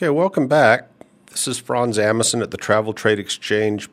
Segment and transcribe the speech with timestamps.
[0.00, 0.88] Okay, welcome back.
[1.26, 3.90] This is Franz Amundsen at the Travel Trade Exchange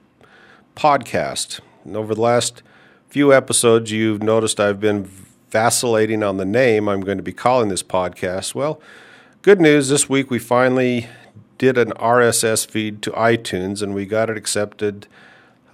[0.74, 1.60] podcast.
[1.84, 2.64] And over the last
[3.10, 5.04] few episodes, you've noticed I've been
[5.52, 8.56] vacillating on the name I'm going to be calling this podcast.
[8.56, 8.80] Well,
[9.42, 11.10] good news this week we finally
[11.58, 15.08] did an RSS feed to iTunes and we got it accepted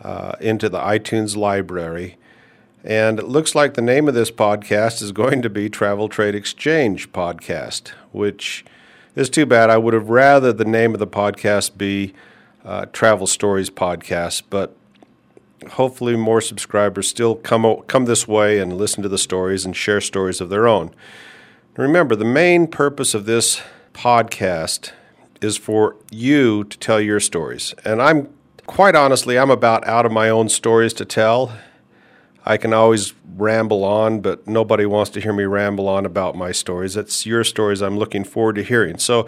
[0.01, 2.17] uh, into the iTunes library.
[2.83, 6.33] And it looks like the name of this podcast is going to be Travel Trade
[6.33, 8.65] Exchange Podcast, which
[9.15, 9.69] is too bad.
[9.69, 12.13] I would have rather the name of the podcast be
[12.65, 14.75] uh, Travel Stories Podcast, but
[15.71, 20.01] hopefully more subscribers still come come this way and listen to the stories and share
[20.01, 20.93] stories of their own.
[21.77, 23.61] Remember, the main purpose of this
[23.93, 24.91] podcast
[25.41, 27.73] is for you to tell your stories.
[27.83, 28.29] And I'm
[28.67, 31.51] quite honestly, I'm about out of my own stories to tell.
[32.45, 36.51] I can always ramble on, but nobody wants to hear me ramble on about my
[36.51, 36.97] stories.
[36.97, 38.97] It's your stories I'm looking forward to hearing.
[38.97, 39.27] So,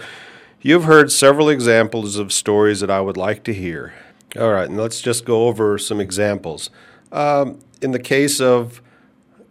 [0.61, 3.93] you've heard several examples of stories that I would like to hear.
[4.37, 6.69] All right, and let's just go over some examples.
[7.11, 8.81] Um, in the case of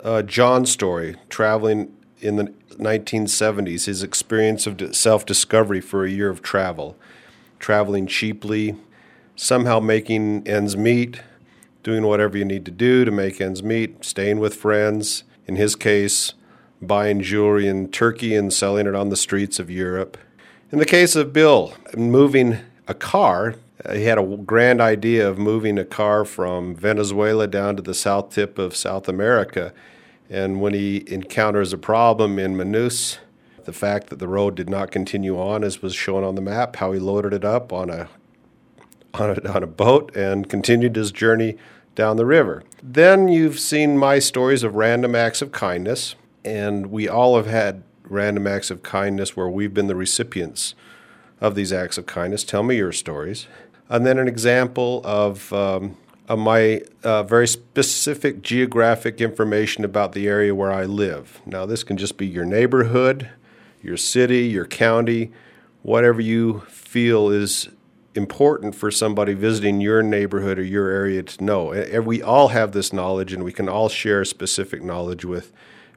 [0.03, 6.29] uh, John's story, traveling in the 1970s, his experience of self discovery for a year
[6.29, 6.97] of travel,
[7.59, 8.77] traveling cheaply,
[9.37, 11.21] somehow making ends meet,
[11.85, 15.77] doing whatever you need to do to make ends meet, staying with friends, in his
[15.77, 16.35] case,
[16.83, 20.19] buying jewelry in Turkey and selling it on the streets of Europe.
[20.73, 23.55] In the case of Bill, moving a car
[23.85, 27.95] uh, he had a grand idea of moving a car from Venezuela down to the
[27.95, 29.73] south tip of South America.
[30.31, 33.19] And when he encounters a problem in Manaus,
[33.65, 36.77] the fact that the road did not continue on, as was shown on the map,
[36.77, 38.09] how he loaded it up on a
[39.15, 41.57] on a, on a boat and continued his journey
[41.95, 42.63] down the river.
[42.83, 47.83] Then you've seen my stories of random acts of kindness, and we all have had
[48.03, 50.75] random acts of kindness where we've been the recipients
[51.41, 52.45] of these acts of kindness.
[52.45, 53.47] Tell me your stories
[53.89, 55.97] and then an example of, um,
[56.29, 61.41] of my uh, very specific geographic information about the area where I live.
[61.47, 63.29] Now, this can just be your neighborhood,
[63.83, 65.33] your city, your county,
[65.83, 67.69] whatever you feel is
[68.15, 71.73] important for somebody visiting your neighborhood or your area to know.
[71.73, 75.53] And We all have this knowledge, and we can all share specific knowledge with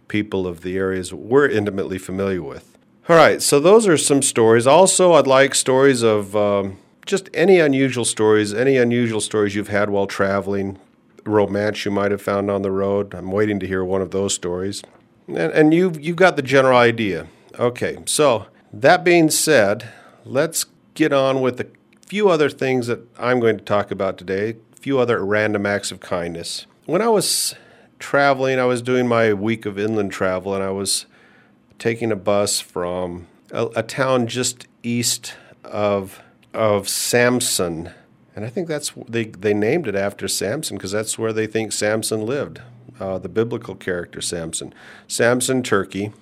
[0.08, 2.78] people of the areas we're intimately familiar with.
[3.10, 4.68] All right, so those are some stories.
[4.68, 9.90] Also, I'd like stories of um, just any unusual stories, any unusual stories you've had
[9.90, 10.78] while traveling,
[11.26, 13.14] romance you might have found on the road.
[13.14, 14.82] I'm waiting to hear one of those stories.
[15.28, 17.28] And, and you've, you've got the general idea.
[17.58, 19.90] Okay, so that being said,
[20.26, 21.68] let's get on with a
[22.08, 25.92] few other things that I'm going to talk about today, a few other random acts
[25.92, 26.66] of kindness.
[26.86, 27.54] When I was
[28.00, 31.06] traveling, I was doing my week of inland travel, and I was
[31.78, 36.22] taking a bus from a, a town just east of
[36.54, 37.94] of Samsun,
[38.36, 41.74] and I think that's they they named it after Samson because that's where they think
[41.74, 42.62] Samson lived,
[43.00, 44.74] uh, the biblical character Samson.
[45.08, 46.14] Samsun, Turkey.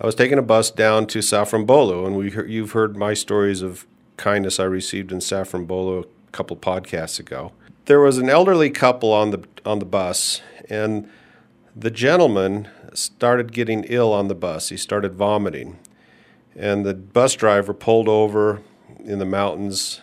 [0.00, 3.86] I was taking a bus down to Safranbolu, and we you've heard my stories of
[4.16, 7.52] kindness I received in Safranbolu a couple podcasts ago.
[7.86, 11.08] There was an elderly couple on the on the bus, and
[11.76, 14.68] the gentleman started getting ill on the bus.
[14.68, 15.78] He started vomiting,
[16.56, 18.62] and the bus driver pulled over
[19.04, 20.00] in the mountains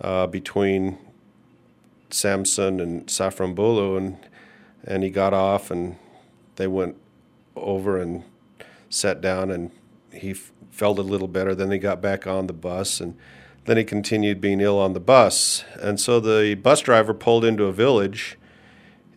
[0.00, 0.98] uh, between
[2.10, 4.18] Samsun and Safranbolu, and
[4.84, 5.96] and he got off, and
[6.56, 6.96] they went
[7.56, 8.24] over and
[8.88, 9.70] sat down, and
[10.16, 11.54] he f- felt a little better.
[11.54, 13.16] Then they got back on the bus, and
[13.64, 17.64] then he continued being ill on the bus, and so the bus driver pulled into
[17.64, 18.38] a village,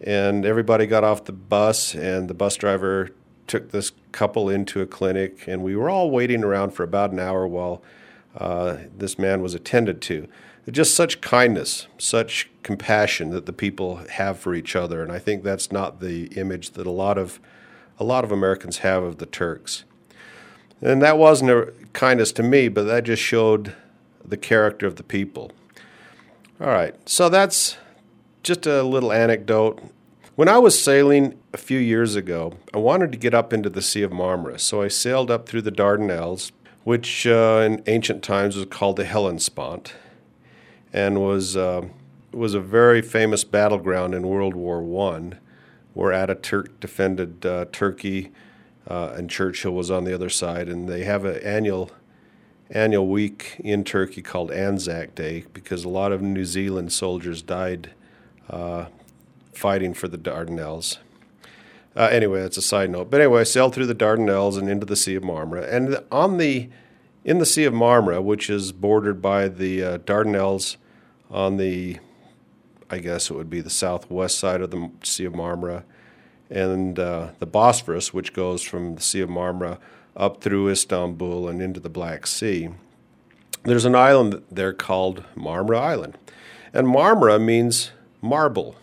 [0.02, 3.10] and everybody got off the bus, and the bus driver
[3.48, 7.20] took this couple into a clinic, and we were all waiting around for about an
[7.20, 7.82] hour while
[8.38, 10.28] uh, this man was attended to.
[10.70, 15.44] Just such kindness, such compassion that the people have for each other, and I think
[15.44, 17.40] that's not the image that a lot of
[18.00, 19.84] a lot of Americans have of the Turks.
[20.82, 23.76] And that wasn't a kindness to me, but that just showed
[24.24, 25.52] the character of the people.
[26.60, 27.78] All right, so that's
[28.44, 29.82] just a little anecdote.
[30.36, 33.82] When I was sailing a few years ago, I wanted to get up into the
[33.82, 36.52] Sea of Marmara, so I sailed up through the Dardanelles
[36.88, 39.94] which uh, in ancient times was called the Hellespont,
[40.94, 41.86] and was uh,
[42.32, 45.38] was a very famous battleground in World War One,
[45.94, 48.32] where Ataturk defended uh, Turkey,
[48.88, 50.70] uh, and Churchill was on the other side.
[50.70, 51.92] And they have an annual
[52.70, 57.92] annual week in Turkey called Anzac Day because a lot of New Zealand soldiers died
[58.50, 58.88] uh,
[59.54, 60.98] fighting for the Dardanelles.
[61.96, 63.10] Uh, anyway, that's a side note.
[63.10, 65.72] But anyway, I sailed through the Dardanelles and into the Sea of Marmara.
[65.72, 66.70] And on the
[67.26, 70.78] in the Sea of Marmara, which is bordered by the uh, Dardanelles
[71.30, 72.00] on the,
[72.90, 75.84] I guess it would be the southwest side of the Sea of Marmara,
[76.50, 79.78] and uh, the Bosphorus, which goes from the Sea of Marmara
[80.16, 82.70] up through Istanbul and into the Black Sea.
[83.64, 86.18] There's an island there called Marmara Island.
[86.74, 87.92] And Marmara means
[88.22, 88.76] marble.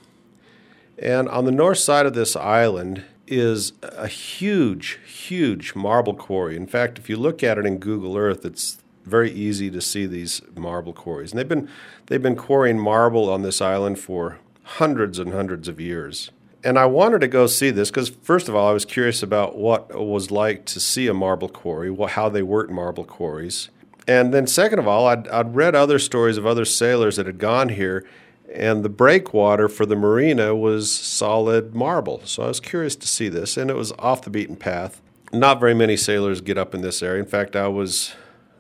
[0.98, 6.56] And on the north side of this island is a huge, huge marble quarry.
[6.56, 10.06] In fact, if you look at it in Google Earth, it's very easy to see
[10.06, 11.32] these marble quarries.
[11.32, 11.68] And they've been,
[12.06, 16.30] they've been quarrying marble on this island for hundreds and hundreds of years.
[16.64, 19.56] And I wanted to go see this because, first of all, I was curious about
[19.56, 23.68] what it was like to see a marble quarry, how they worked marble quarries.
[24.08, 27.38] And then, second of all, I'd, I'd read other stories of other sailors that had
[27.38, 28.06] gone here
[28.54, 32.22] and the breakwater for the marina was solid marble.
[32.24, 35.02] So I was curious to see this, and it was off the beaten path.
[35.32, 37.20] Not very many sailors get up in this area.
[37.20, 38.14] In fact, I was,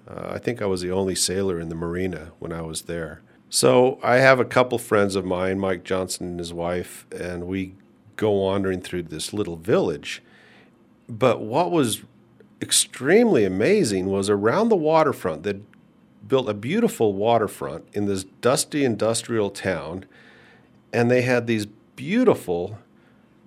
[0.08, 3.22] uh, I think I was the only sailor in the marina when I was there.
[3.48, 7.76] So I have a couple friends of mine, Mike Johnson and his wife, and we
[8.16, 10.22] go wandering through this little village.
[11.08, 12.02] But what was
[12.60, 15.60] extremely amazing was around the waterfront that
[16.26, 20.06] built a beautiful waterfront in this dusty industrial town,
[20.92, 21.66] and they had these
[21.96, 22.78] beautiful,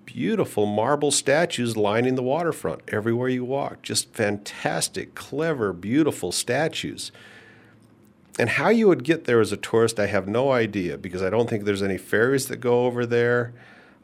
[0.04, 3.82] beautiful marble statues lining the waterfront everywhere you walk.
[3.82, 7.10] Just fantastic, clever, beautiful statues.
[8.38, 11.30] And how you would get there as a tourist, I have no idea because I
[11.30, 13.52] don't think there's any ferries that go over there.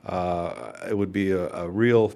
[0.07, 2.13] Uh, it would be a, a real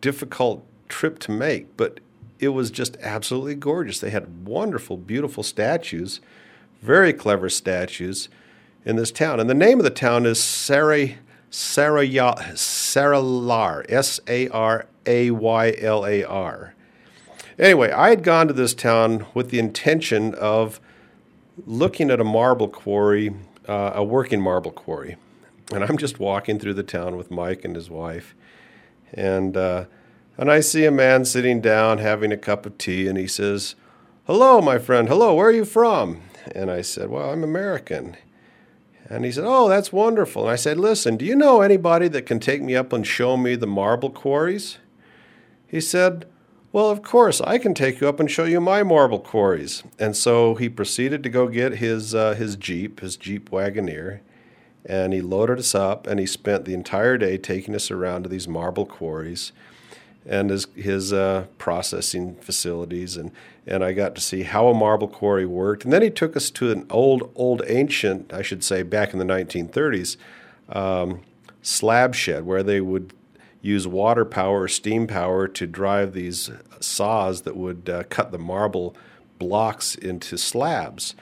[0.00, 2.00] difficult trip to make, but
[2.38, 4.00] it was just absolutely gorgeous.
[4.00, 6.20] They had wonderful, beautiful statues,
[6.80, 8.28] very clever statues
[8.84, 9.40] in this town.
[9.40, 11.16] And the name of the town is Saray,
[11.50, 12.54] Saraylar,
[13.88, 16.74] S A R A Y L A R.
[17.58, 20.80] Anyway, I had gone to this town with the intention of
[21.66, 23.34] looking at a marble quarry,
[23.68, 25.16] uh, a working marble quarry.
[25.72, 28.34] And I'm just walking through the town with Mike and his wife.
[29.12, 29.84] And uh,
[30.40, 33.74] and I see a man sitting down having a cup of tea, and he says,
[34.26, 35.08] Hello, my friend.
[35.08, 36.22] Hello, where are you from?
[36.54, 38.16] And I said, Well, I'm American.
[39.08, 40.44] And he said, Oh, that's wonderful.
[40.44, 43.36] And I said, Listen, do you know anybody that can take me up and show
[43.36, 44.78] me the marble quarries?
[45.66, 46.26] He said,
[46.72, 49.82] Well, of course, I can take you up and show you my marble quarries.
[49.98, 54.20] And so he proceeded to go get his, uh, his Jeep, his Jeep Wagoneer,
[54.84, 58.28] and he loaded us up, and he spent the entire day taking us around to
[58.28, 59.52] these marble quarries
[60.26, 63.32] and his his uh, processing facilities, and
[63.66, 65.84] and I got to see how a marble quarry worked.
[65.84, 69.18] And then he took us to an old old ancient, I should say, back in
[69.18, 70.16] the 1930s,
[70.68, 71.20] um,
[71.62, 73.12] slab shed where they would
[73.62, 76.50] use water power or steam power to drive these
[76.80, 78.96] saws that would uh, cut the marble
[79.38, 81.14] blocks into slabs.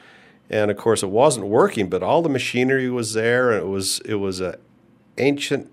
[0.50, 4.00] And of course, it wasn't working, but all the machinery was there, and it was
[4.00, 4.58] it was a
[5.18, 5.70] ancient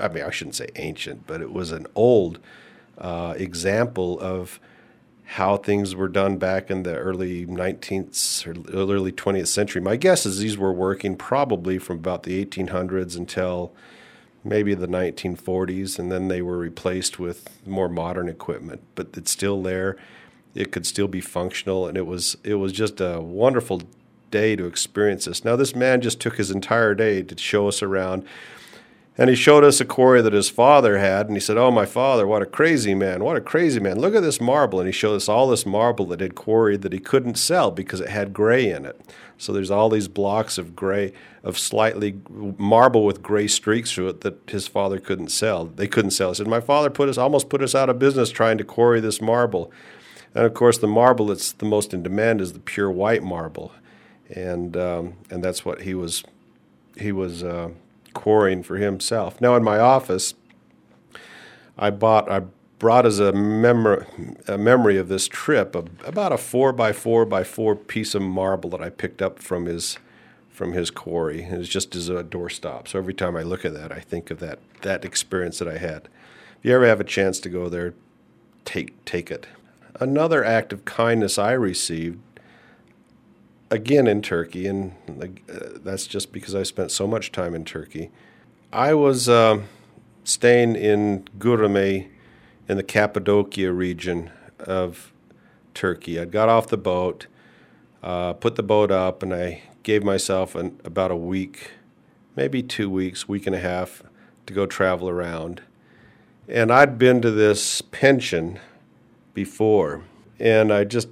[0.00, 2.38] I mean, I shouldn't say ancient, but it was an old
[2.98, 4.58] uh, example of
[5.24, 9.80] how things were done back in the early 19th or early 20th century.
[9.80, 13.72] My guess is these were working probably from about the 1800s until
[14.42, 18.82] maybe the 1940s, and then they were replaced with more modern equipment.
[18.94, 19.96] But it's still there.
[20.54, 23.82] It could still be functional, and it was it was just a wonderful
[24.30, 25.44] day to experience this.
[25.44, 28.24] Now, this man just took his entire day to show us around
[29.20, 31.84] and he showed us a quarry that his father had, and he said, Oh, my
[31.84, 34.00] father, what a crazy man, what a crazy man.
[34.00, 34.80] Look at this marble.
[34.80, 38.00] And he showed us all this marble that he'd quarried that he couldn't sell because
[38.00, 38.98] it had gray in it.
[39.36, 44.20] So there's all these blocks of gray, of slightly marble with gray streaks through it
[44.22, 45.66] that his father couldn't sell.
[45.66, 46.30] They couldn't sell.
[46.30, 49.00] He said, My father put us almost put us out of business trying to quarry
[49.00, 49.70] this marble.
[50.34, 53.72] And of course, the marble that's the most in demand is the pure white marble.
[54.28, 56.22] And, um, and that's what he was,
[56.96, 57.70] he was, uh,
[58.14, 59.40] quarrying for himself.
[59.40, 60.34] Now, in my office,
[61.76, 62.42] I bought, I
[62.78, 64.06] brought as a, memor-
[64.48, 68.22] a memory of this trip a, about a four by four by four piece of
[68.22, 69.98] marble that I picked up from his
[70.50, 71.44] from his quarry.
[71.44, 72.86] It was just as a doorstop.
[72.88, 75.78] So every time I look at that, I think of that that experience that I
[75.78, 76.08] had.
[76.58, 77.94] If you ever have a chance to go there,
[78.64, 79.46] take take it.
[79.98, 82.20] Another act of kindness I received
[83.70, 85.26] again in Turkey, and uh,
[85.76, 88.10] that's just because I spent so much time in Turkey.
[88.72, 89.62] I was uh,
[90.24, 92.08] staying in Goreme
[92.68, 95.12] in the Cappadocia region of
[95.74, 96.20] Turkey.
[96.20, 97.26] I got off the boat,
[98.02, 101.72] uh, put the boat up, and I gave myself an, about a week,
[102.36, 104.02] maybe two weeks, week and a half
[104.46, 105.62] to go travel around.
[106.48, 108.58] And I'd been to this pension
[109.34, 110.02] before
[110.40, 111.08] and I just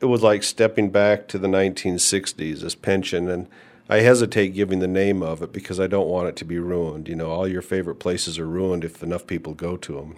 [0.00, 2.60] it was like stepping back to the 1960s.
[2.60, 3.46] This pension, and
[3.88, 7.08] I hesitate giving the name of it because I don't want it to be ruined.
[7.08, 10.16] You know, all your favorite places are ruined if enough people go to them.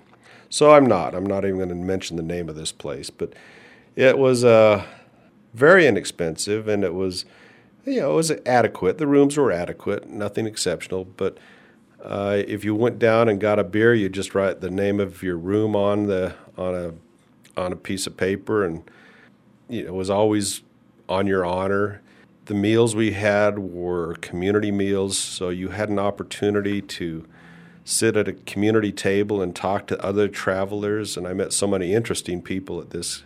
[0.49, 1.15] So I'm not.
[1.15, 3.35] I'm not even going to mention the name of this place, but
[3.97, 4.85] it was uh,
[5.53, 7.27] very inexpensive, and it was,
[7.85, 8.99] you know, it was adequate.
[8.99, 11.37] The rooms were adequate, nothing exceptional, but.
[12.03, 15.23] Uh, if you went down and got a beer, you just write the name of
[15.23, 16.93] your room on the on a
[17.57, 18.83] on a piece of paper, and
[19.69, 20.63] you know, it was always
[21.09, 22.01] on your honor.
[22.47, 27.27] The meals we had were community meals, so you had an opportunity to
[27.85, 31.17] sit at a community table and talk to other travelers.
[31.17, 33.25] And I met so many interesting people at this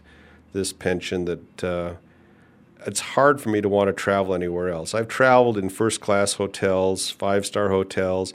[0.52, 1.94] this pension that uh,
[2.86, 4.94] it's hard for me to want to travel anywhere else.
[4.94, 8.32] I've traveled in first class hotels, five star hotels,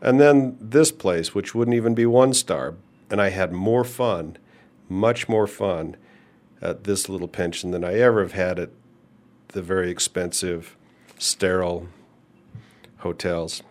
[0.00, 2.74] and then this place, which wouldn't even be one star.
[3.10, 4.36] And I had more fun,
[4.90, 5.96] much more fun
[6.60, 8.70] at this little pension than I ever have had at
[9.48, 10.76] the very expensive,
[11.18, 11.88] sterile
[12.98, 13.62] hotels.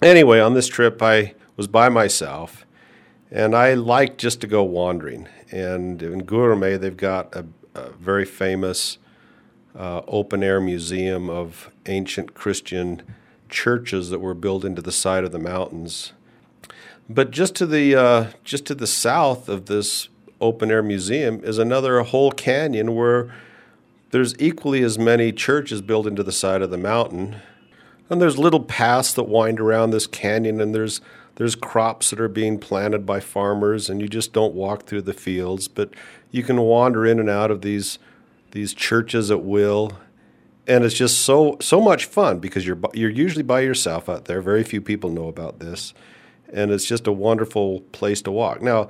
[0.00, 2.66] Anyway, on this trip, I was by myself,
[3.30, 5.28] and I like just to go wandering.
[5.50, 8.98] And in Goreme, they've got a, a very famous
[9.76, 13.02] uh, open air museum of ancient Christian
[13.48, 16.12] churches that were built into the side of the mountains.
[17.08, 20.08] But just to the uh, just to the south of this
[20.44, 23.34] open air museum is another whole canyon where
[24.10, 27.36] there's equally as many churches built into the side of the mountain.
[28.08, 31.00] And there's little paths that wind around this canyon and there's
[31.36, 35.12] there's crops that are being planted by farmers and you just don't walk through the
[35.12, 35.90] fields, but
[36.30, 37.98] you can wander in and out of these
[38.52, 39.92] these churches at will.
[40.68, 44.40] And it's just so so much fun because you're you're usually by yourself out there.
[44.40, 45.92] Very few people know about this.
[46.52, 48.62] And it's just a wonderful place to walk.
[48.62, 48.88] Now,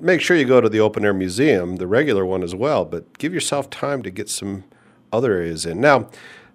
[0.00, 3.18] make sure you go to the open air museum, the regular one as well, but
[3.18, 4.64] give yourself time to get some
[5.12, 5.80] other areas in.
[5.80, 6.08] Now,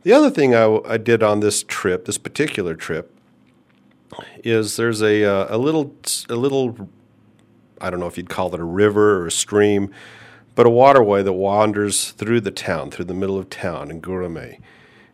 [0.03, 3.11] the other thing I, I did on this trip, this particular trip,
[4.43, 5.95] is there's a uh, a little
[6.29, 6.89] a little
[7.81, 9.91] I don't know if you'd call it a river or a stream,
[10.53, 14.59] but a waterway that wanders through the town, through the middle of town in Goreme.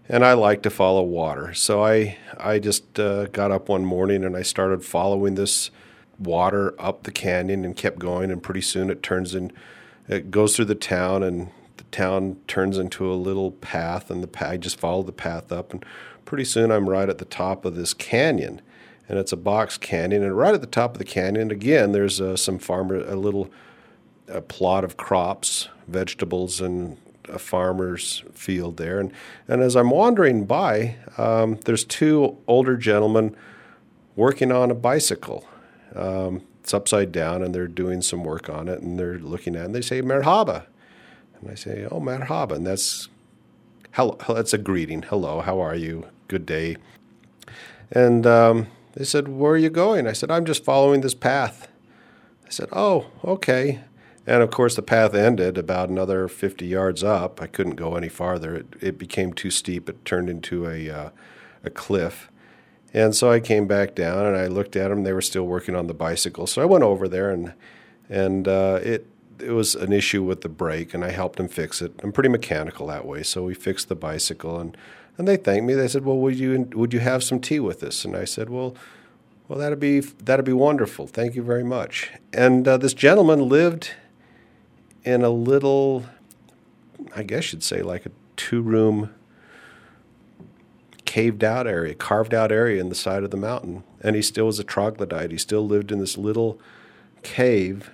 [0.07, 4.23] And I like to follow water, so I I just uh, got up one morning
[4.23, 5.71] and I started following this
[6.21, 8.31] water up the canyon and kept going.
[8.31, 9.51] And pretty soon it turns in,
[10.07, 14.09] it goes through the town, and the town turns into a little path.
[14.09, 15.85] And the path, I just followed the path up, and
[16.25, 18.61] pretty soon I'm right at the top of this canyon,
[19.09, 20.23] and it's a box canyon.
[20.23, 23.49] And right at the top of the canyon, again, there's uh, some farmer, a little
[24.27, 26.97] a plot of crops, vegetables, and
[27.29, 28.99] a farmer's field there.
[28.99, 29.11] And,
[29.47, 33.35] and as I'm wandering by, um, there's two older gentlemen
[34.15, 35.45] working on a bicycle.
[35.95, 39.63] Um, it's upside down, and they're doing some work on it, and they're looking at
[39.63, 40.65] it, and they say merhaba.
[41.41, 42.53] And I say, oh, merhaba.
[42.53, 43.09] And that's,
[43.93, 45.01] hello, that's a greeting.
[45.03, 46.05] Hello, how are you?
[46.27, 46.77] Good day.
[47.91, 50.07] And um, they said, where are you going?
[50.07, 51.67] I said, I'm just following this path.
[52.45, 53.81] I said, oh, okay.
[54.27, 57.41] And of course, the path ended about another 50 yards up.
[57.41, 58.55] I couldn't go any farther.
[58.55, 59.89] It, it became too steep.
[59.89, 61.09] It turned into a, uh,
[61.63, 62.30] a cliff.
[62.93, 65.03] And so I came back down and I looked at them.
[65.03, 66.45] They were still working on the bicycle.
[66.47, 67.53] So I went over there and
[68.09, 69.07] and uh, it
[69.39, 71.93] it was an issue with the brake, and I helped them fix it.
[72.03, 74.77] I'm pretty mechanical that way, so we fixed the bicycle and
[75.17, 75.73] and they thanked me.
[75.73, 78.49] They said, "Well, would you would you have some tea with us?" And I said,
[78.49, 78.75] "Well."
[79.47, 81.07] Well, that'd be that'd be wonderful.
[81.07, 82.09] Thank you very much.
[82.31, 83.91] And uh, this gentleman lived
[85.03, 86.05] in a little,
[87.13, 89.09] I guess you'd say, like a two-room
[91.11, 93.83] caved out area, carved out area in the side of the mountain.
[93.99, 95.29] And he still was a troglodyte.
[95.29, 96.57] He still lived in this little
[97.21, 97.91] cave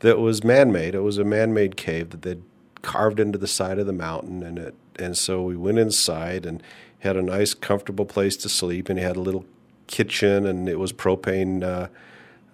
[0.00, 0.96] that was man made.
[0.96, 2.42] It was a man made cave that they'd
[2.82, 4.42] carved into the side of the mountain.
[4.42, 6.60] And, it, and so we went inside and
[6.98, 8.88] had a nice, comfortable place to sleep.
[8.88, 9.46] And he had a little
[9.86, 11.62] kitchen, and it was propane.
[11.62, 11.86] Uh,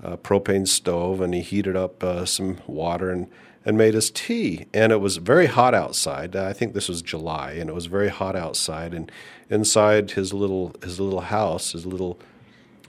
[0.03, 3.29] uh, propane stove, and he heated up uh, some water and
[3.65, 4.67] and made us tea.
[4.73, 6.35] And it was very hot outside.
[6.35, 8.95] I think this was July, and it was very hot outside.
[8.95, 9.13] And
[9.49, 12.19] inside his little his little house, his little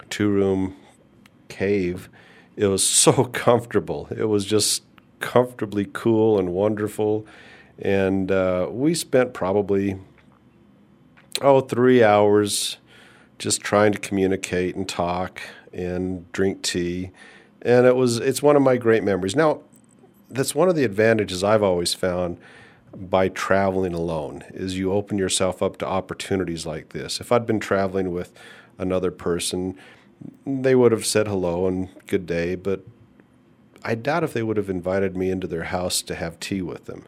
[0.10, 0.76] two room
[1.50, 2.10] cave,
[2.56, 4.08] it was so comfortable.
[4.16, 4.84] It was just
[5.20, 7.26] comfortably cool and wonderful.
[7.80, 9.98] And uh, we spent probably
[11.42, 12.78] oh three hours
[13.40, 15.42] just trying to communicate and talk
[15.74, 17.12] and drink tea.
[17.62, 19.36] And it was it's one of my great memories.
[19.36, 19.62] Now,
[20.30, 22.38] that's one of the advantages I've always found
[22.96, 27.22] by traveling alone is you open yourself up to opportunities like this.
[27.22, 28.34] If I'd been traveling with
[28.78, 29.78] another person,
[30.46, 32.84] they would have said hello and good day, but
[33.84, 36.86] I doubt if they would have invited me into their house to have tea with
[36.86, 37.06] them.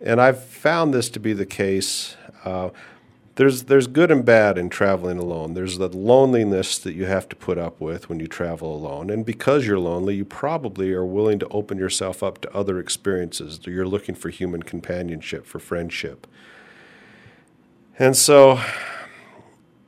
[0.00, 2.16] And I've found this to be the case.
[2.44, 2.70] Uh,
[3.40, 5.54] there's there's good and bad in traveling alone.
[5.54, 9.24] There's the loneliness that you have to put up with when you travel alone, and
[9.24, 13.58] because you're lonely, you probably are willing to open yourself up to other experiences.
[13.64, 16.26] You're looking for human companionship, for friendship,
[17.98, 18.60] and so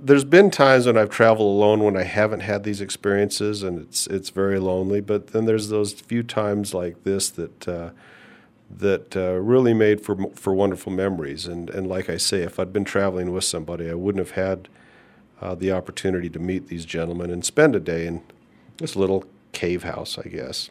[0.00, 4.06] there's been times when I've traveled alone when I haven't had these experiences, and it's
[4.06, 5.02] it's very lonely.
[5.02, 7.68] But then there's those few times like this that.
[7.68, 7.90] Uh,
[8.78, 11.46] that uh, really made for for wonderful memories.
[11.46, 14.68] And and like I say, if I'd been traveling with somebody, I wouldn't have had
[15.40, 18.22] uh, the opportunity to meet these gentlemen and spend a day in
[18.78, 20.70] this little cave house, I guess.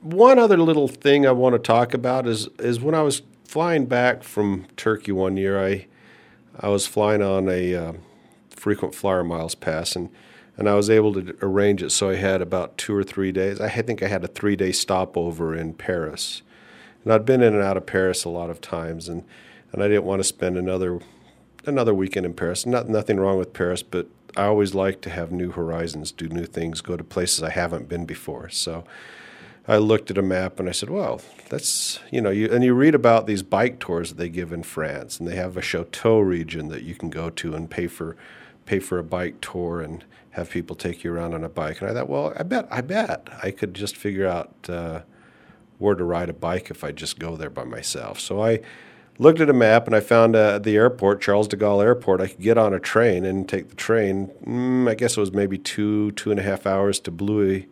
[0.00, 3.86] One other little thing I want to talk about is is when I was flying
[3.86, 5.86] back from Turkey one year, I
[6.58, 7.92] I was flying on a uh,
[8.50, 10.10] frequent flyer miles pass and.
[10.58, 13.58] And I was able to arrange it so I had about two or three days.
[13.58, 16.42] I think I had a three day stopover in Paris
[17.04, 19.24] and I'd been in and out of Paris a lot of times, and,
[19.72, 21.00] and I didn't want to spend another
[21.64, 22.66] another weekend in Paris.
[22.66, 26.46] Not nothing wrong with Paris, but I always like to have new horizons, do new
[26.46, 28.48] things, go to places I haven't been before.
[28.48, 28.84] So
[29.68, 32.74] I looked at a map and I said, "Well, that's you know," you, and you
[32.74, 36.18] read about these bike tours that they give in France, and they have a chateau
[36.18, 38.16] region that you can go to and pay for
[38.64, 41.80] pay for a bike tour and have people take you around on a bike.
[41.80, 44.52] And I thought, well, I bet I bet I could just figure out.
[44.68, 45.02] Uh,
[45.82, 48.18] where to ride a bike if I just go there by myself.
[48.20, 48.60] So I
[49.18, 52.20] looked at a map and I found uh, the airport, Charles de Gaulle Airport.
[52.20, 54.28] I could get on a train and take the train.
[54.46, 57.66] Mm, I guess it was maybe two, two and a half hours to Blois,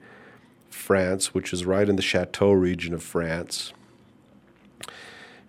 [0.68, 3.72] France, which is right in the Chateau region of France.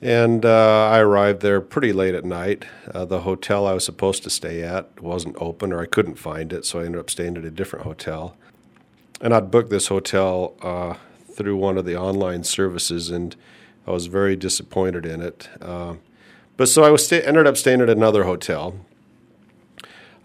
[0.02, 2.66] And uh, I arrived there pretty late at night.
[2.92, 6.52] Uh, the hotel I was supposed to stay at wasn't open, or I couldn't find
[6.52, 8.36] it, so I ended up staying at a different hotel.
[9.20, 10.96] And I'd booked this hotel uh,
[11.42, 13.36] through one of the online services, and
[13.88, 15.50] I was very disappointed in it.
[15.62, 15.96] Uh,
[16.58, 18.76] but so I was sta- ended up staying at another hotel.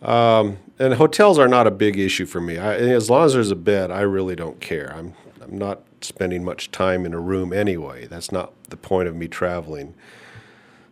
[0.02, 2.58] Um, and hotels are not a big issue for me.
[2.58, 4.94] I, as long as there's a bed, I really don't care.
[4.94, 8.06] I'm I'm not spending much time in a room anyway.
[8.06, 9.94] That's not the point of me traveling.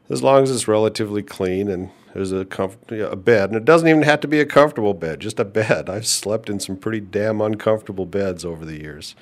[0.08, 3.88] As long as it's relatively clean and there's a comf- a bed, and it doesn't
[3.88, 5.90] even have to be a comfortable bed, just a bed.
[5.90, 9.16] I've slept in some pretty damn uncomfortable beds over the years.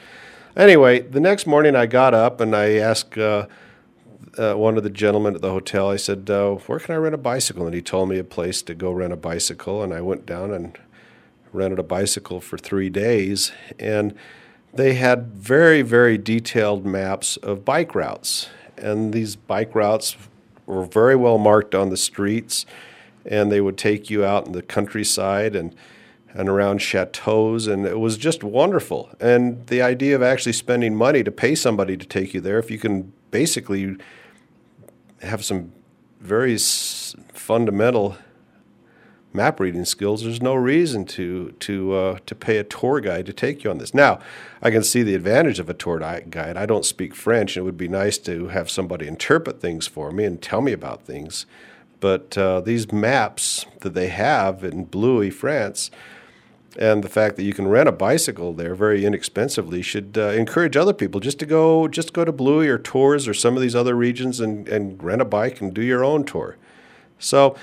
[0.57, 3.47] Anyway, the next morning I got up and I asked uh,
[4.37, 7.15] uh, one of the gentlemen at the hotel, I said, uh, Where can I rent
[7.15, 7.65] a bicycle?
[7.65, 9.83] And he told me a place to go rent a bicycle.
[9.83, 10.79] And I went down and
[11.55, 13.51] rented a bicycle for three days.
[13.79, 14.15] And
[14.75, 18.51] they had very, very detailed maps of bike routes.
[18.77, 20.17] And these bike routes
[20.67, 22.67] were very well marked on the streets.
[23.25, 25.75] And they would take you out in the countryside and
[26.35, 29.11] and around chateaus, and it was just wonderful.
[29.21, 32.71] And the idea of actually spending money to pay somebody to take you there, if
[32.71, 33.97] you can basically
[35.21, 35.73] have some
[36.21, 38.17] very s- fundamental
[39.35, 43.33] map reading skills, there's no reason to to uh, to pay a tour guide to
[43.33, 43.95] take you on this.
[43.95, 44.19] Now,
[44.63, 46.57] I can see the advantage of a tour guide.
[46.57, 50.11] I don't speak French, and it would be nice to have somebody interpret things for
[50.13, 51.47] me and tell me about things.
[52.01, 55.91] But uh, these maps that they have in Blois, France,
[56.79, 60.77] and the fact that you can rent a bicycle there very inexpensively should uh, encourage
[60.77, 63.75] other people just to go just go to Blois or Tours or some of these
[63.75, 66.57] other regions and, and rent a bike and do your own tour.
[67.19, 67.57] So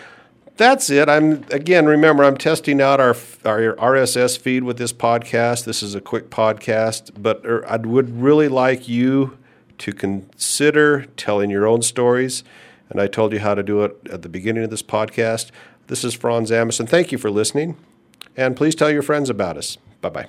[0.57, 1.09] that's it.
[1.09, 5.65] I'm again remember I'm testing out our our RSS feed with this podcast.
[5.65, 9.37] This is a quick podcast, but er, I would really like you
[9.79, 12.43] to consider telling your own stories.
[12.89, 15.51] And I told you how to do it at the beginning of this podcast.
[15.87, 16.87] This is Franz Amison.
[16.87, 17.77] Thank you for listening.
[18.37, 19.77] And please tell your friends about us.
[20.01, 20.27] Bye bye.